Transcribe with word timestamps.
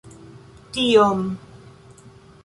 tiom 0.77 1.21